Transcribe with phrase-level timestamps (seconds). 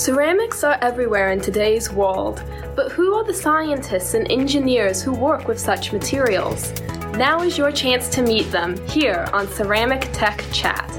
[0.00, 2.42] Ceramics are everywhere in today's world,
[2.74, 6.72] but who are the scientists and engineers who work with such materials?
[7.18, 10.90] Now is your chance to meet them here on Ceramic Tech Chat.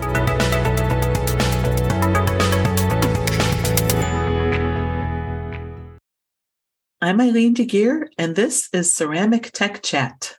[7.01, 10.37] I'm Eileen De Guire, and this is Ceramic Tech Chat.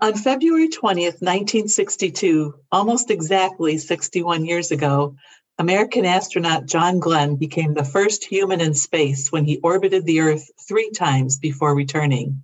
[0.00, 5.14] On February 20th, 1962, almost exactly 61 years ago,
[5.58, 10.50] American astronaut John Glenn became the first human in space when he orbited the Earth
[10.66, 12.42] three times before returning.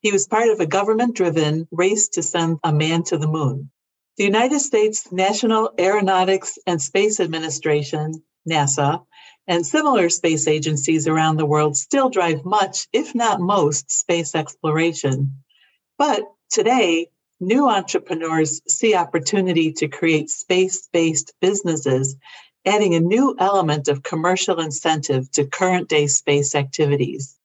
[0.00, 3.70] He was part of a government driven race to send a man to the moon.
[4.18, 9.04] The United States National Aeronautics and Space Administration, NASA,
[9.46, 15.42] and similar space agencies around the world still drive much, if not most, space exploration.
[15.96, 17.08] But today,
[17.40, 22.16] new entrepreneurs see opportunity to create space based businesses
[22.66, 27.36] adding a new element of commercial incentive to current day space activities.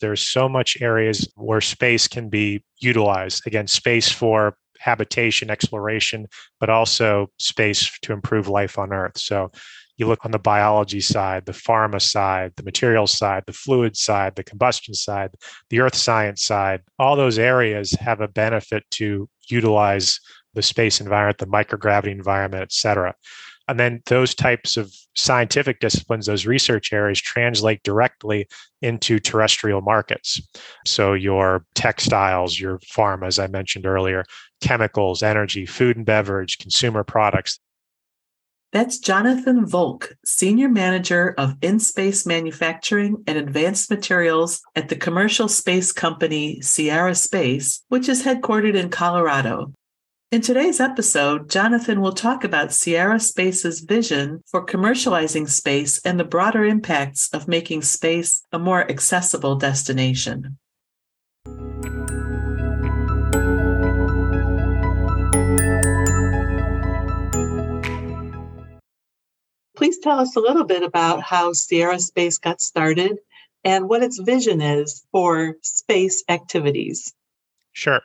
[0.00, 3.46] There's so much areas where space can be utilized.
[3.46, 6.26] Again, space for habitation, exploration,
[6.60, 9.18] but also space to improve life on Earth.
[9.18, 9.50] So
[9.96, 14.34] you look on the biology side, the pharma side, the materials side, the fluid side,
[14.34, 15.30] the combustion side,
[15.70, 20.18] the earth science side, all those areas have a benefit to utilize
[20.54, 23.14] the space environment, the microgravity environment, et cetera.
[23.66, 28.46] And then those types of scientific disciplines, those research areas translate directly
[28.82, 30.40] into terrestrial markets.
[30.86, 34.24] So your textiles, your farm, as I mentioned earlier,
[34.60, 37.58] chemicals, energy, food and beverage, consumer products.
[38.72, 45.46] That's Jonathan Volk, Senior Manager of In Space Manufacturing and Advanced Materials at the commercial
[45.46, 49.72] space company Sierra Space, which is headquartered in Colorado.
[50.34, 56.24] In today's episode, Jonathan will talk about Sierra Space's vision for commercializing space and the
[56.24, 60.58] broader impacts of making space a more accessible destination.
[69.76, 73.18] Please tell us a little bit about how Sierra Space got started
[73.62, 77.14] and what its vision is for space activities.
[77.72, 78.00] Sure.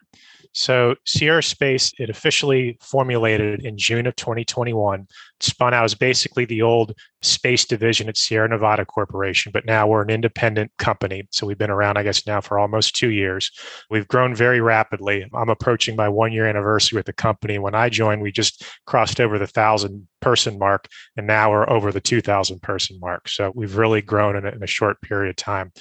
[0.54, 5.08] So Sierra Space, it officially formulated in June of 2021,
[5.40, 10.02] spun out as basically the old space division at Sierra Nevada Corporation, but now we're
[10.02, 11.28] an independent company.
[11.32, 13.52] So we've been around, I guess, now for almost two years.
[13.90, 15.26] We've grown very rapidly.
[15.34, 17.60] I'm approaching my one year anniversary with the company.
[17.60, 20.88] When I joined, we just crossed over the thousand person mark,
[21.18, 23.28] and now we're over the 2,000 person mark.
[23.28, 25.72] So we've really grown in a, in a short period of time.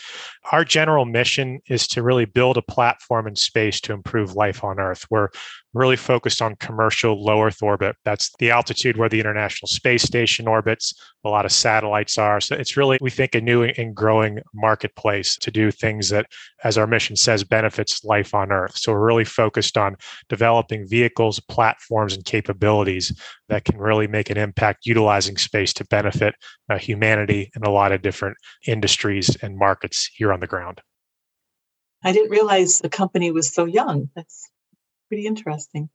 [0.52, 4.78] Our general mission is to really build a platform and space to improve life on
[4.78, 5.06] Earth.
[5.10, 5.28] We're
[5.74, 7.96] really focused on commercial low Earth orbit.
[8.04, 12.40] That's the altitude where the International Space Station orbits, a lot of satellites are.
[12.40, 16.26] So it's really, we think, a new and growing marketplace to do things that,
[16.64, 18.76] as our mission says, benefits life on Earth.
[18.76, 19.96] So we're really focused on
[20.28, 23.18] developing vehicles, platforms, and capabilities
[23.48, 26.34] that can really make an impact utilizing space to benefit
[26.70, 28.36] uh, humanity in a lot of different
[28.66, 30.80] industries and markets here on the ground.
[32.02, 34.10] I didn't realize the company was so young.
[34.14, 34.50] That's
[35.08, 35.88] pretty interesting.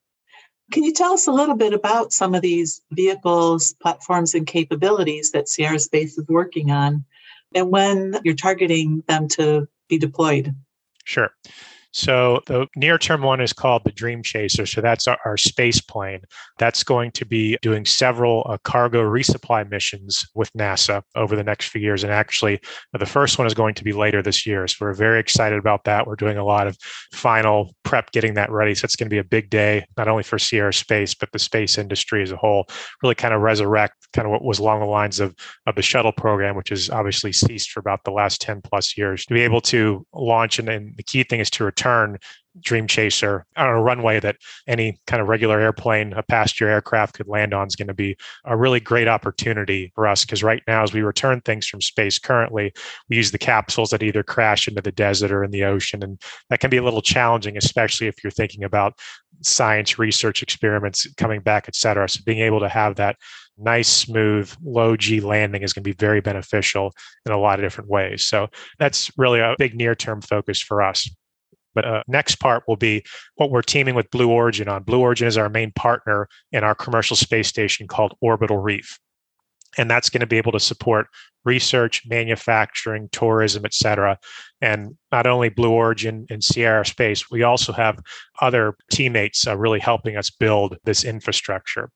[0.72, 5.32] Can you tell us a little bit about some of these vehicles, platforms, and capabilities
[5.32, 7.06] that Sierra Space is working on
[7.54, 10.56] and when you're targeting them to be deployed?
[11.06, 11.30] Sure.
[11.94, 14.66] So the near term one is called the Dream Chaser.
[14.66, 16.22] So that's our, our space plane.
[16.58, 21.68] That's going to be doing several uh, cargo resupply missions with NASA over the next
[21.68, 22.04] few years.
[22.04, 22.60] And actually,
[22.92, 24.68] the first one is going to be later this year.
[24.68, 26.08] So we're very excited about that.
[26.08, 26.78] We're doing a lot of
[27.14, 28.74] final prep getting that ready.
[28.74, 31.40] So it's going to be a big day, not only for Sierra Space, but the
[31.40, 32.66] space industry as a whole.
[33.04, 35.36] Really kind of resurrect kind of what was along the lines of,
[35.66, 39.26] of the shuttle program, which has obviously ceased for about the last 10 plus years.
[39.26, 42.18] To be able to launch, and, and the key thing is to return
[42.60, 47.28] Dream Chaser on a runway that any kind of regular airplane, a passenger aircraft could
[47.28, 48.16] land on is going to be
[48.46, 50.24] a really great opportunity for us.
[50.24, 52.72] Because right now, as we return things from space currently,
[53.10, 56.04] we use the capsules that either crash into the desert or in the ocean.
[56.04, 59.00] And that can be a little challenging, especially if you're thinking about
[59.42, 62.08] science research experiments coming back, et cetera.
[62.08, 63.18] So being able to have that
[63.58, 66.94] nice, smooth, low G landing is going to be very beneficial
[67.26, 68.26] in a lot of different ways.
[68.26, 71.10] So that's really a big near term focus for us.
[71.76, 73.04] But uh, next part will be
[73.36, 74.84] what we're teaming with Blue Origin on.
[74.84, 79.00] Blue Origin is our main partner in our commercial space station called Orbital Reef.
[79.78, 81.08] And that's going to be able to support
[81.46, 84.18] research, manufacturing, tourism, et cetera.
[84.62, 88.00] And not only Blue Origin and Sierra Space, we also have
[88.42, 91.90] other teammates uh, really helping us build this infrastructure.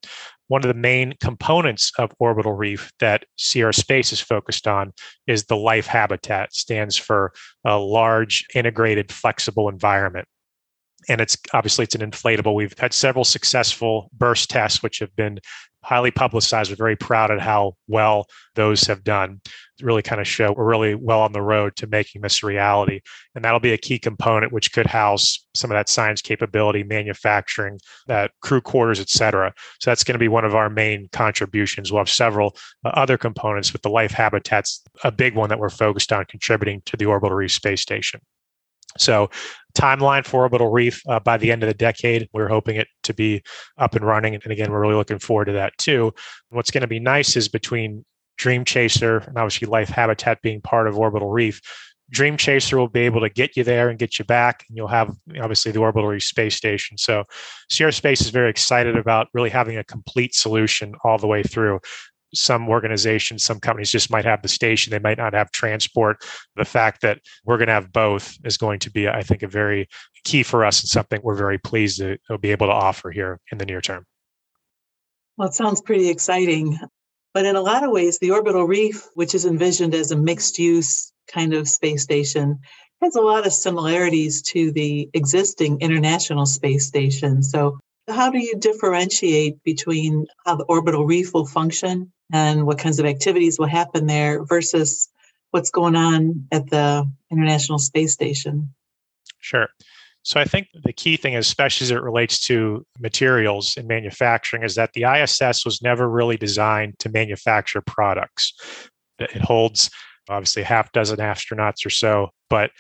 [0.50, 4.94] One of the main components of Orbital Reef that Sierra Space is focused on
[5.28, 7.32] is the life habitat, it stands for
[7.66, 10.28] a large, integrated, flexible environment
[11.10, 12.56] and it's obviously it's an inflatable.
[12.56, 15.40] We've had several successful burst tests, which have been
[15.84, 16.70] highly publicized.
[16.70, 19.40] We're very proud at how well those have done.
[19.82, 23.00] Really kind of show we're really well on the road to making this a reality.
[23.36, 27.80] And that'll be a key component which could house some of that science capability, manufacturing,
[28.08, 29.54] that crew quarters, et cetera.
[29.80, 31.92] So that's going to be one of our main contributions.
[31.92, 35.70] We'll have several uh, other components, with the life habitat's a big one that we're
[35.70, 38.20] focused on contributing to the orbital reef space station.
[39.02, 39.30] So,
[39.78, 43.14] timeline for Orbital Reef uh, by the end of the decade, we're hoping it to
[43.14, 43.44] be
[43.78, 44.34] up and running.
[44.34, 46.14] And again, we're really looking forward to that too.
[46.50, 48.04] What's going to be nice is between
[48.38, 51.62] Dream Chaser and obviously Life Habitat being part of Orbital Reef,
[52.10, 54.88] Dream Chaser will be able to get you there and get you back, and you'll
[54.88, 56.98] have obviously the Orbital Reef space station.
[56.98, 57.26] So,
[57.70, 61.80] Sierra Space is very excited about really having a complete solution all the way through
[62.34, 66.24] some organizations, some companies just might have the station, they might not have transport.
[66.56, 69.48] The fact that we're going to have both is going to be, I think, a
[69.48, 69.88] very
[70.24, 73.58] key for us and something we're very pleased to be able to offer here in
[73.58, 74.06] the near term.
[75.38, 76.80] Well, it sounds pretty exciting.
[77.34, 80.58] But in a lot of ways, the orbital reef, which is envisioned as a mixed
[80.58, 82.60] use kind of space station,
[83.02, 87.44] has a lot of similarities to the existing International Space Station.
[87.44, 87.78] So,
[88.08, 93.06] how do you differentiate between how the orbital reef will function and what kinds of
[93.06, 95.10] activities will happen there versus
[95.52, 98.74] what's going on at the International Space Station.
[99.40, 99.68] Sure.
[100.24, 104.76] So I think the key thing, especially as it relates to materials and manufacturing, is
[104.76, 108.54] that the ISS was never really designed to manufacture products.
[109.20, 109.90] It holds
[110.30, 112.72] obviously half dozen astronauts or so, but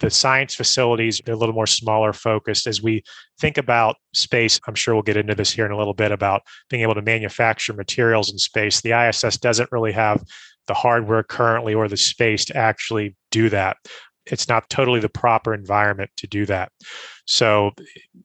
[0.00, 2.66] the science facilities they're a little more smaller focused.
[2.66, 3.02] As we
[3.38, 6.42] think about space i'm sure we'll get into this here in a little bit about
[6.68, 8.80] being able to manufacture materials in space.
[8.80, 10.22] The iss doesn't really have
[10.66, 13.76] the hardware currently or the space to actually do that.
[14.26, 16.72] It's not totally the proper environment to do that.
[17.26, 17.70] So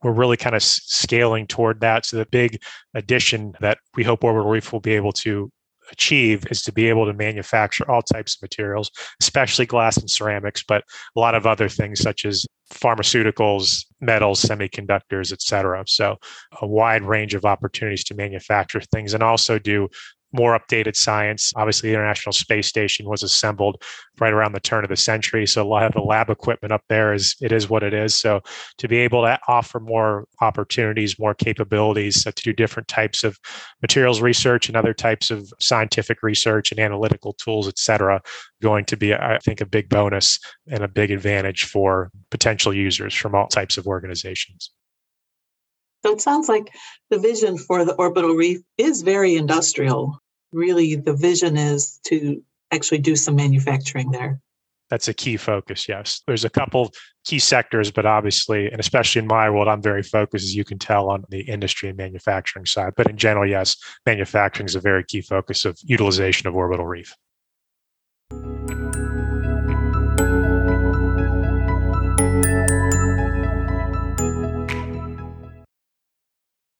[0.02, 2.06] we're really kind of scaling toward that.
[2.06, 2.60] So the big
[2.94, 5.50] addition that we hope orbital reef will be able to
[5.92, 8.90] achieve is to be able to manufacture all types of materials,
[9.20, 10.82] especially glass and ceramics, but
[11.16, 15.84] a lot of other things such as pharmaceuticals, metals, semiconductors, et cetera.
[15.86, 16.16] So
[16.60, 19.88] a wide range of opportunities to manufacture things and also do
[20.32, 21.52] more updated science.
[21.56, 23.82] Obviously, the International Space Station was assembled
[24.18, 26.82] right around the turn of the century, so a lot of the lab equipment up
[26.88, 28.14] there is it is what it is.
[28.14, 28.40] So
[28.78, 33.38] to be able to offer more opportunities, more capabilities uh, to do different types of
[33.80, 38.20] materials research and other types of scientific research and analytical tools, et cetera,
[38.60, 40.38] going to be, I think, a big bonus
[40.70, 44.70] and a big advantage for potential users from all types of organizations.
[46.04, 46.74] So it sounds like
[47.10, 50.18] the vision for the orbital reef is very industrial
[50.52, 54.40] really the vision is to actually do some manufacturing there.
[54.90, 56.20] That's a key focus, yes.
[56.26, 56.92] There's a couple
[57.24, 60.78] key sectors, but obviously, and especially in my world, I'm very focused, as you can
[60.78, 62.92] tell, on the industry and manufacturing side.
[62.94, 67.14] But in general, yes, manufacturing is a very key focus of utilization of orbital reef.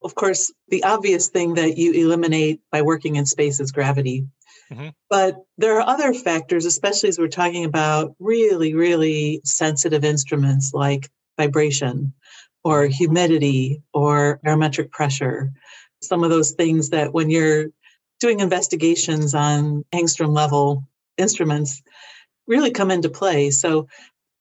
[0.05, 4.27] Of course, the obvious thing that you eliminate by working in space is gravity.
[4.71, 4.89] Mm-hmm.
[5.11, 11.11] But there are other factors, especially as we're talking about really, really sensitive instruments like
[11.39, 12.15] vibration
[12.65, 15.53] or humidity or barometric pressure.
[16.01, 17.67] Some of those things that when you're
[18.21, 20.85] doing investigations on angstrom level
[21.19, 21.83] instruments
[22.47, 23.51] really come into play.
[23.51, 23.89] So,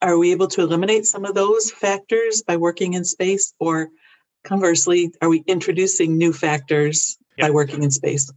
[0.04, 3.90] are we able to eliminate some of those factors by working in space, or
[4.44, 7.48] Conversely, are we introducing new factors yep.
[7.48, 8.32] by working in space?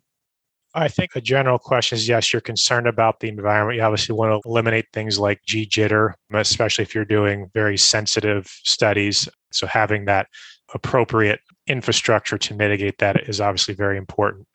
[0.75, 3.77] I think a general question is yes, you're concerned about the environment.
[3.77, 8.47] You obviously want to eliminate things like G jitter, especially if you're doing very sensitive
[8.65, 9.29] studies.
[9.53, 10.27] So, having that
[10.75, 14.49] appropriate infrastructure to mitigate that is obviously very important.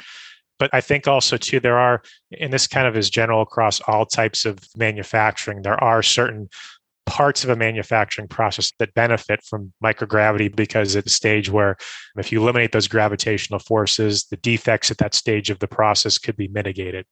[0.59, 2.01] But I think also, too, there are,
[2.37, 6.49] and this kind of is general across all types of manufacturing, there are certain
[7.09, 11.75] parts of a manufacturing process that benefit from microgravity because at a stage where
[12.17, 16.37] if you eliminate those gravitational forces, the defects at that stage of the process could
[16.37, 17.07] be mitigated.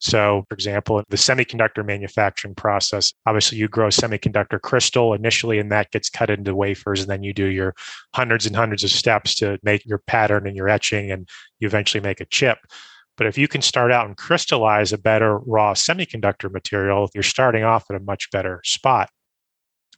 [0.00, 5.90] So, for example, the semiconductor manufacturing process, obviously you grow semiconductor crystal initially, and that
[5.90, 7.74] gets cut into wafers, and then you do your
[8.14, 11.28] hundreds and hundreds of steps to make your pattern and your etching, and
[11.58, 12.58] you eventually make a chip
[13.16, 17.64] But if you can start out and crystallize a better raw semiconductor material, you're starting
[17.64, 19.10] off at a much better spot.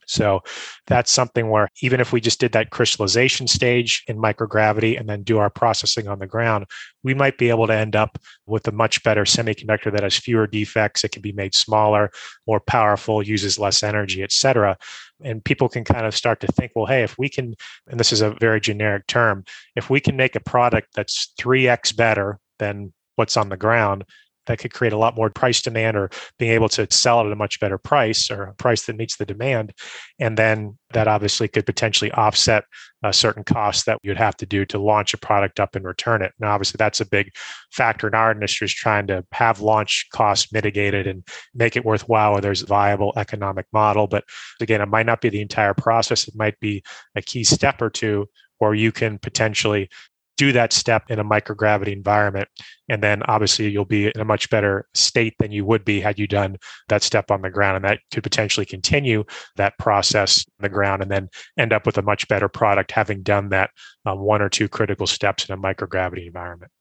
[0.07, 0.41] So
[0.87, 5.23] that's something where even if we just did that crystallization stage in microgravity and then
[5.23, 6.65] do our processing on the ground,
[7.03, 10.47] we might be able to end up with a much better semiconductor that has fewer
[10.47, 11.03] defects.
[11.03, 12.11] It can be made smaller,
[12.47, 14.77] more powerful, uses less energy, et cetera.
[15.23, 17.55] And people can kind of start to think, well, hey, if we can,
[17.87, 19.43] and this is a very generic term,
[19.75, 24.03] if we can make a product that's 3x better than what's on the ground,
[24.47, 27.31] that could create a lot more price demand or being able to sell it at
[27.31, 29.73] a much better price or a price that meets the demand.
[30.19, 32.63] And then that obviously could potentially offset
[33.03, 36.21] a certain costs that you'd have to do to launch a product up and return
[36.21, 36.31] it.
[36.39, 37.31] Now, obviously, that's a big
[37.71, 41.23] factor in our industry is trying to have launch costs mitigated and
[41.53, 44.07] make it worthwhile where there's a viable economic model.
[44.07, 44.23] But
[44.61, 46.27] again, it might not be the entire process.
[46.27, 46.83] It might be
[47.15, 48.27] a key step or two
[48.59, 49.89] where you can potentially
[50.37, 52.47] do that step in a microgravity environment.
[52.89, 56.19] And then obviously you'll be in a much better state than you would be had
[56.19, 56.57] you done
[56.89, 57.77] that step on the ground.
[57.77, 59.23] And that could potentially continue
[59.55, 63.23] that process on the ground and then end up with a much better product having
[63.23, 63.71] done that
[64.05, 66.71] um, one or two critical steps in a microgravity environment.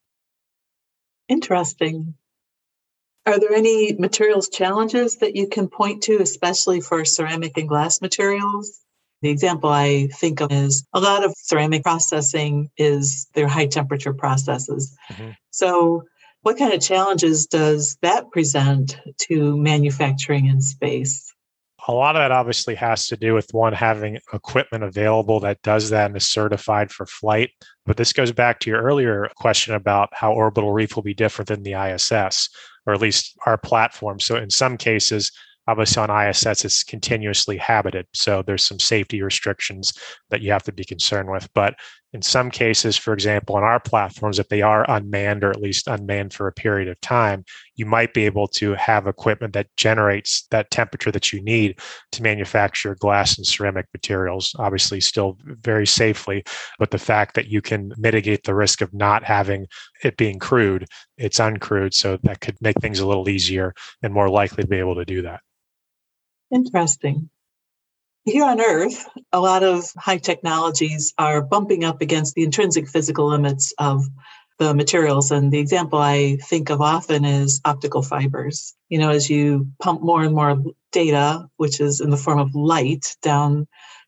[1.28, 2.14] Interesting.
[3.26, 8.02] Are there any materials challenges that you can point to, especially for ceramic and glass
[8.02, 8.83] materials?
[9.25, 14.12] The example I think of is a lot of ceramic processing is their high temperature
[14.12, 14.95] processes.
[15.11, 15.31] Mm-hmm.
[15.50, 16.02] So,
[16.43, 21.33] what kind of challenges does that present to manufacturing in space?
[21.88, 25.88] A lot of that obviously has to do with one having equipment available that does
[25.88, 27.49] that and is certified for flight.
[27.87, 31.49] But this goes back to your earlier question about how orbital reef will be different
[31.49, 32.50] than the ISS,
[32.87, 34.21] or at least our platform.
[34.21, 35.33] So, in some cases,
[35.66, 38.06] obviously on ISS it's continuously habited.
[38.12, 39.92] So there's some safety restrictions
[40.30, 41.49] that you have to be concerned with.
[41.54, 41.75] But
[42.14, 45.88] in some cases for example on our platforms if they are unmanned or at least
[45.88, 47.44] unmanned for a period of time
[47.75, 51.78] you might be able to have equipment that generates that temperature that you need
[52.12, 56.44] to manufacture glass and ceramic materials obviously still very safely.
[56.78, 59.66] But the fact that you can mitigate the risk of not having
[60.04, 60.87] it being crewed,
[61.18, 64.78] it's uncrewed so that could make things a little easier and more likely to be
[64.78, 65.40] able to do that
[66.50, 67.30] Interesting.
[68.24, 73.28] Here on Earth, a lot of high technologies are bumping up against the intrinsic physical
[73.28, 74.04] limits of
[74.58, 75.30] the materials.
[75.30, 78.74] And the example I think of often is optical fibers.
[78.88, 82.54] You know, as you pump more and more data, which is in the form of
[82.54, 83.66] light, down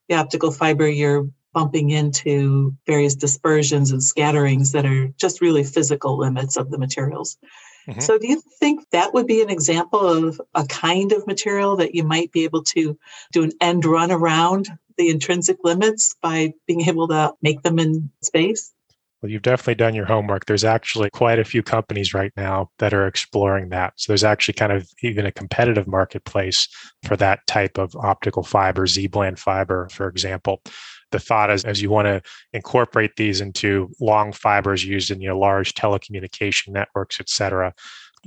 [0.08, 6.18] the optical fiber, you're bumping into various dispersions and scatterings that are just really physical
[6.18, 7.38] limits of the materials.
[7.88, 8.00] Mm-hmm.
[8.00, 11.94] So, do you think that would be an example of a kind of material that
[11.94, 12.98] you might be able to
[13.32, 18.10] do an end run around the intrinsic limits by being able to make them in
[18.22, 18.72] space?
[19.22, 20.46] Well, you've definitely done your homework.
[20.46, 23.94] There's actually quite a few companies right now that are exploring that.
[23.96, 26.68] So there's actually kind of even a competitive marketplace
[27.04, 30.60] for that type of optical fiber, ZBLAN fiber, for example
[31.12, 32.22] the thought is as you want to
[32.52, 37.72] incorporate these into long fibers used in your large telecommunication networks, et cetera.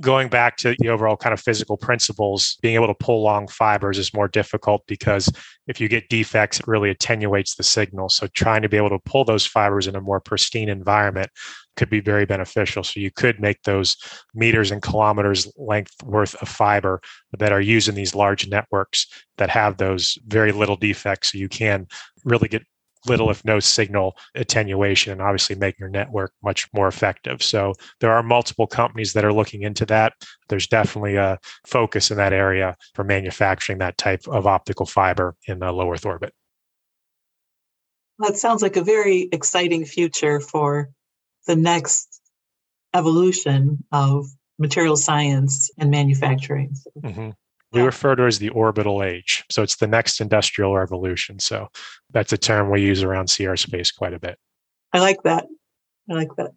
[0.00, 3.98] Going back to the overall kind of physical principles, being able to pull long fibers
[3.98, 5.30] is more difficult because
[5.66, 8.08] if you get defects, it really attenuates the signal.
[8.08, 11.30] So, trying to be able to pull those fibers in a more pristine environment
[11.80, 12.84] could be very beneficial.
[12.84, 13.96] So, you could make those
[14.34, 17.00] meters and kilometers length worth of fiber
[17.38, 19.06] that are used in these large networks
[19.38, 21.32] that have those very little defects.
[21.32, 21.86] So, you can
[22.24, 22.62] really get
[23.06, 27.42] little if no signal attenuation and obviously make your network much more effective.
[27.42, 30.12] So there are multiple companies that are looking into that.
[30.48, 35.60] There's definitely a focus in that area for manufacturing that type of optical fiber in
[35.60, 36.34] the low Earth orbit.
[38.18, 40.90] That sounds like a very exciting future for
[41.46, 42.20] the next
[42.94, 44.26] evolution of
[44.58, 46.74] material science and manufacturing.
[46.98, 47.30] Mm-hmm
[47.72, 49.44] we refer to as the orbital age.
[49.50, 51.38] So it's the next industrial revolution.
[51.38, 51.68] So
[52.10, 54.38] that's a term we use around Sierra Space quite a bit.
[54.92, 55.46] I like that.
[56.10, 56.50] I like that.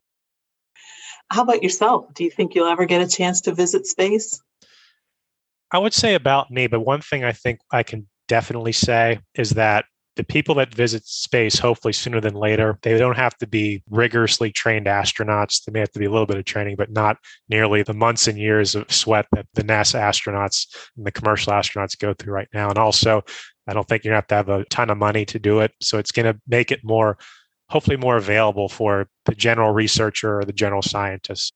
[1.29, 2.13] How about yourself?
[2.13, 4.41] Do you think you'll ever get a chance to visit space?
[5.71, 9.51] I would say about me, but one thing I think I can definitely say is
[9.51, 13.81] that the people that visit space, hopefully sooner than later, they don't have to be
[13.89, 15.63] rigorously trained astronauts.
[15.63, 17.17] They may have to be a little bit of training, but not
[17.49, 20.67] nearly the months and years of sweat that the NASA astronauts
[20.97, 22.69] and the commercial astronauts go through right now.
[22.69, 23.23] And also,
[23.67, 25.61] I don't think you're going to have to have a ton of money to do
[25.61, 25.71] it.
[25.81, 27.17] So it's going to make it more,
[27.69, 31.53] hopefully, more available for the general researcher or the general scientist.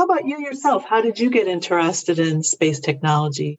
[0.00, 0.86] How about you yourself?
[0.86, 3.58] How did you get interested in space technology?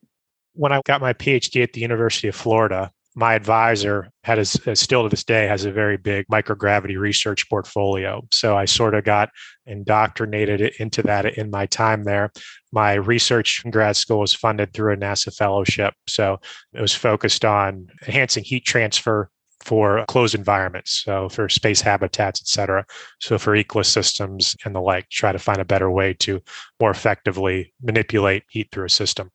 [0.54, 4.74] When I got my PhD at the University of Florida, my advisor had a, uh,
[4.74, 9.04] still to this day has a very big microgravity research portfolio so i sort of
[9.04, 9.30] got
[9.66, 12.32] indoctrinated into that in my time there
[12.72, 16.40] my research in grad school was funded through a nasa fellowship so
[16.74, 19.30] it was focused on enhancing heat transfer
[19.64, 22.86] for closed environments, so for space habitats, et cetera.
[23.20, 26.42] So for ecosystems and the like, try to find a better way to
[26.80, 29.30] more effectively manipulate heat through a system.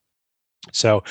[0.73, 1.03] So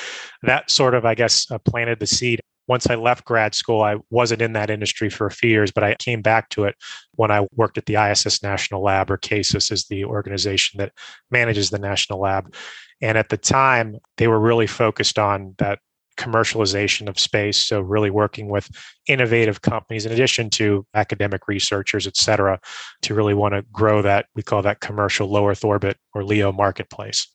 [0.42, 2.40] that sort of, I guess, uh, planted the seed.
[2.68, 5.85] Once I left grad school, I wasn't in that industry for a few years, but
[5.85, 6.75] I came back to it
[7.14, 10.92] when I worked at the ISS National Lab, or CASIS is the organization that
[11.30, 12.52] manages the national lab.
[13.00, 15.78] And at the time, they were really focused on that
[16.16, 17.58] commercialization of space.
[17.58, 18.68] So, really working with
[19.06, 22.61] innovative companies, in addition to academic researchers, et cetera,
[23.02, 24.26] to really want to grow that.
[24.35, 27.26] We call that commercial low Earth orbit or LEO marketplace.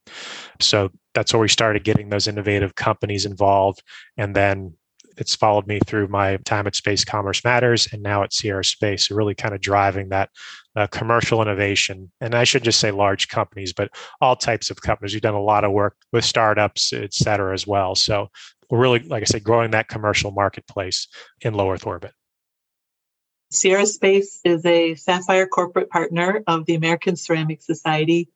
[0.59, 3.83] So, that's where we started getting those innovative companies involved.
[4.17, 4.73] And then
[5.17, 9.07] it's followed me through my time at Space Commerce Matters and now at Sierra Space,
[9.07, 10.29] so really kind of driving that
[10.75, 12.11] uh, commercial innovation.
[12.21, 13.89] And I should just say large companies, but
[14.21, 15.13] all types of companies.
[15.13, 17.95] We've done a lot of work with startups, et cetera, as well.
[17.95, 18.29] So
[18.71, 21.07] we're really, like I said, growing that commercial marketplace
[21.41, 22.13] in low Earth orbit.
[23.51, 28.29] Sierra Space is a Sapphire corporate partner of the American Ceramic Society.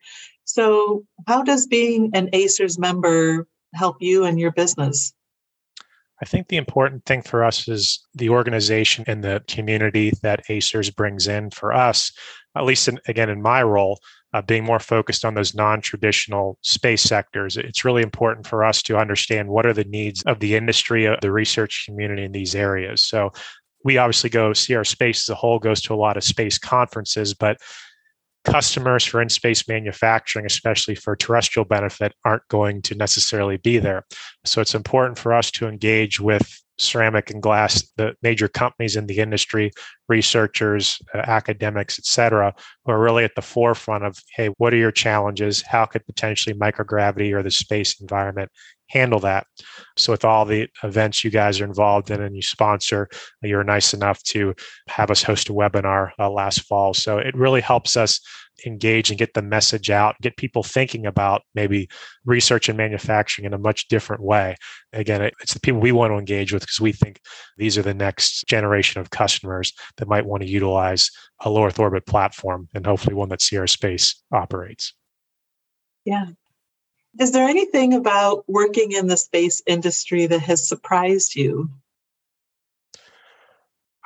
[0.43, 5.13] So, how does being an ACERS member help you and your business?
[6.21, 10.93] I think the important thing for us is the organization and the community that ACERS
[10.93, 12.11] brings in for us,
[12.55, 13.99] at least in, again in my role,
[14.33, 18.97] uh, being more focused on those non-traditional space sectors it's really important for us to
[18.97, 23.01] understand what are the needs of the industry of the research community in these areas
[23.01, 23.31] so
[23.85, 27.33] we obviously go Sierra Space as a whole goes to a lot of space conferences
[27.33, 27.61] but
[28.45, 34.05] customers for in space manufacturing, especially for terrestrial benefit, aren't going to necessarily be there.
[34.45, 39.07] So it's important for us to engage with ceramic and glass, the major companies in
[39.07, 39.71] the industry,
[40.09, 44.77] researchers, uh, academics, et cetera, who are really at the forefront of, hey, what are
[44.77, 45.61] your challenges?
[45.61, 48.51] How could potentially microgravity or the space environment
[48.89, 49.47] handle that?
[49.97, 53.09] So, with all the events you guys are involved in and you sponsor,
[53.41, 54.53] you're nice enough to
[54.87, 56.93] have us host a webinar uh, last fall.
[56.93, 58.19] So, it really helps us
[58.65, 61.89] engage and get the message out, get people thinking about maybe
[62.25, 64.55] research and manufacturing in a much different way.
[64.93, 67.19] Again, it's the people we want to engage with because we think
[67.57, 71.09] these are the next generation of customers that might want to utilize
[71.41, 74.93] a low Earth orbit platform and hopefully one that Sierra Space operates.
[76.05, 76.27] Yeah.
[77.19, 81.69] Is there anything about working in the space industry that has surprised you?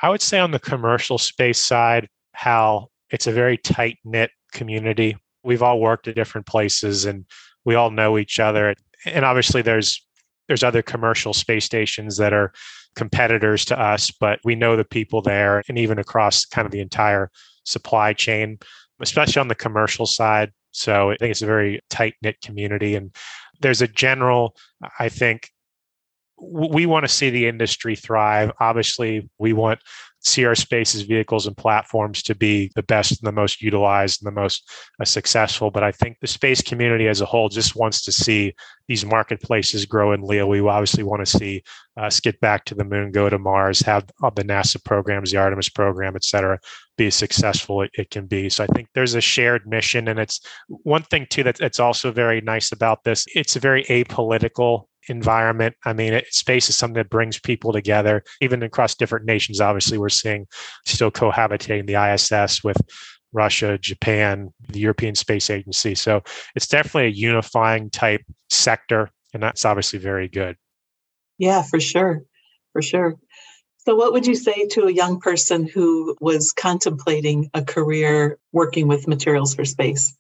[0.01, 5.17] I would say on the commercial space side, how it's a very tight knit community.
[5.43, 7.25] We've all worked at different places and
[7.65, 8.75] we all know each other.
[9.05, 10.05] And obviously there's
[10.47, 12.51] there's other commercial space stations that are
[12.95, 16.81] competitors to us, but we know the people there and even across kind of the
[16.81, 17.29] entire
[17.65, 18.57] supply chain,
[18.99, 20.51] especially on the commercial side.
[20.71, 22.95] So I think it's a very tight knit community.
[22.95, 23.15] And
[23.62, 24.55] there's a general,
[24.99, 25.49] I think,
[26.41, 28.51] we want to see the industry thrive.
[28.59, 29.81] Obviously, we want
[30.21, 34.39] Sierra Space's vehicles and platforms to be the best and the most utilized and the
[34.39, 35.71] most uh, successful.
[35.71, 38.53] But I think the space community as a whole just wants to see
[38.88, 40.47] these marketplaces grow in LEO.
[40.47, 41.63] We obviously want to see
[41.95, 45.69] us get back to the moon, go to Mars, have the NASA programs, the Artemis
[45.69, 46.60] program, et cetera,
[46.97, 48.49] be as successful it, it can be.
[48.49, 50.10] So I think there's a shared mission.
[50.10, 53.25] And it's one thing, too, that, that's also very nice about this.
[53.36, 55.76] It's very apolitical environment.
[55.86, 59.60] I mean, it, space is something that brings people together, even across different nations.
[59.60, 60.48] Obviously, we're seeing
[60.86, 62.78] still cohabitating the ISS with
[63.34, 65.95] Russia, Japan, the European Space Agency.
[65.95, 66.22] So
[66.56, 70.56] it's definitely a unifying type sector, and that's obviously very good.
[71.38, 72.24] Yeah, for sure.
[72.74, 73.15] For sure.
[73.78, 78.88] So, what would you say to a young person who was contemplating a career working
[78.88, 80.15] with materials for space?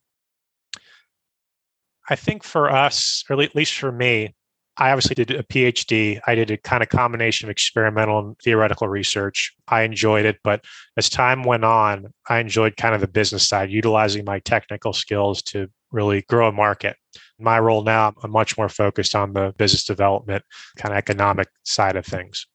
[2.09, 4.33] I think for us, or at least for me,
[4.79, 6.21] I obviously did a PhD.
[6.25, 9.53] I did a kind of combination of experimental and theoretical research.
[9.67, 10.63] I enjoyed it, but
[10.95, 15.41] as time went on, I enjoyed kind of the business side, utilizing my technical skills
[15.43, 16.95] to really grow a market.
[17.37, 20.43] My role now, I'm much more focused on the business development,
[20.77, 22.47] kind of economic side of things.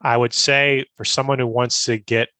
[0.00, 2.30] I would say for someone who wants to get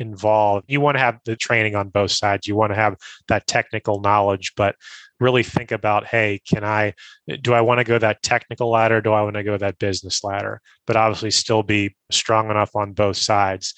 [0.00, 2.46] involved, you want to have the training on both sides.
[2.46, 2.96] You want to have
[3.28, 4.76] that technical knowledge, but
[5.20, 6.94] really think about hey can i
[7.42, 9.00] do i want to go that technical ladder?
[9.00, 10.60] Do i want to go that business ladder?
[10.86, 13.74] But obviously still be strong enough on both sides.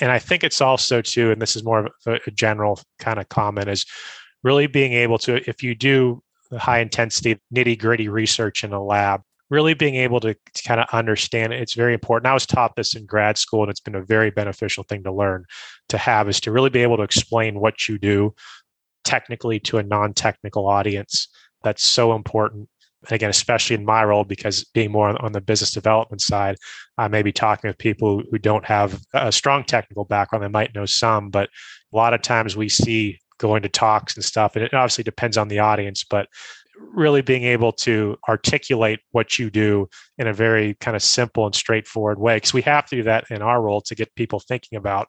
[0.00, 3.28] And i think it's also too and this is more of a general kind of
[3.28, 3.86] comment is
[4.42, 9.22] really being able to if you do high intensity nitty gritty research in a lab
[9.50, 12.26] really being able to, to kind of understand it, it's very important.
[12.26, 15.12] I was taught this in grad school, and it's been a very beneficial thing to
[15.12, 15.44] learn
[15.88, 18.34] to have is to really be able to explain what you do
[19.08, 21.28] technically to a non-technical audience.
[21.64, 22.68] That's so important.
[23.04, 26.56] And again, especially in my role, because being more on the business development side,
[26.98, 30.44] I may be talking with people who don't have a strong technical background.
[30.44, 31.48] They might know some, but
[31.90, 35.38] a lot of times we see going to talks and stuff, and it obviously depends
[35.38, 36.26] on the audience, but
[36.92, 41.54] really being able to articulate what you do in a very kind of simple and
[41.54, 44.76] straightforward way because we have to do that in our role to get people thinking
[44.76, 45.08] about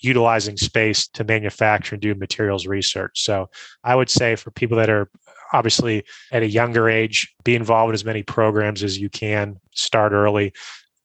[0.00, 3.22] utilizing space to manufacture and do materials research.
[3.22, 3.48] So
[3.82, 5.08] I would say for people that are
[5.52, 10.12] obviously at a younger age, be involved in as many programs as you can, start
[10.12, 10.52] early.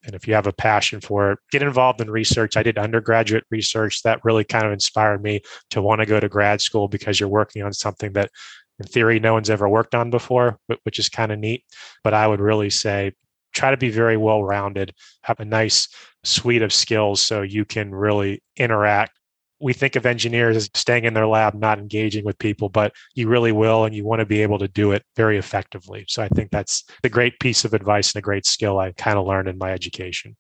[0.06, 2.58] And if you have a passion for it, get involved in research.
[2.58, 6.30] I did undergraduate research that really kind of inspired me to want to go to
[6.30, 8.32] grad school because you're working on something that
[8.80, 11.64] in theory no one's ever worked on before, which is kind of neat.
[12.04, 13.14] But I would really say
[13.54, 15.88] try to be very well rounded, have a nice
[16.24, 19.14] suite of skills so you can really interact.
[19.62, 23.28] We think of engineers as staying in their lab, not engaging with people, but you
[23.28, 26.06] really will, and you want to be able to do it very effectively.
[26.08, 29.18] So I think that's the great piece of advice and a great skill I kind
[29.18, 30.38] of learned in my education.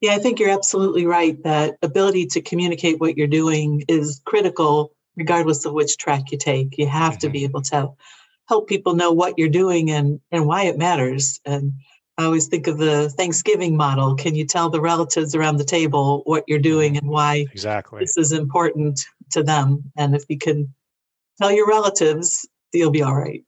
[0.00, 4.92] Yeah, I think you're absolutely right that ability to communicate what you're doing is critical
[5.16, 6.76] regardless of which track you take.
[6.78, 7.20] You have mm-hmm.
[7.20, 7.90] to be able to
[8.48, 11.40] help people know what you're doing and, and why it matters.
[11.44, 11.72] And
[12.18, 14.14] I always think of the Thanksgiving model.
[14.14, 18.16] Can you tell the relatives around the table what you're doing and why exactly this
[18.16, 19.00] is important
[19.32, 19.90] to them?
[19.96, 20.72] And if you can
[21.38, 23.44] tell your relatives, you'll be all right.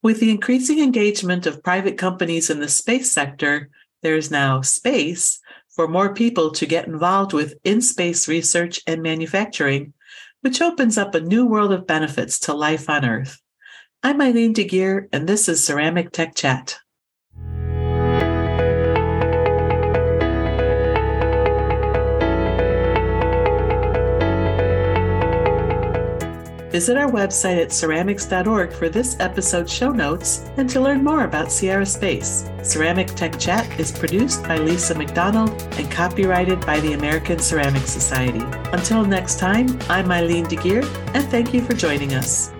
[0.00, 3.68] With the increasing engagement of private companies in the space sector,
[4.02, 5.40] there is now space
[5.78, 9.92] for more people to get involved with in space research and manufacturing,
[10.40, 13.40] which opens up a new world of benefits to life on Earth.
[14.02, 16.80] I'm Eileen De Guire, and this is Ceramic Tech Chat.
[26.70, 31.50] Visit our website at ceramics.org for this episode's show notes and to learn more about
[31.50, 32.48] Sierra Space.
[32.62, 38.42] Ceramic Tech Chat is produced by Lisa McDonald and copyrighted by the American Ceramic Society.
[38.72, 42.52] Until next time, I'm Eileen De Guire, and thank you for joining us.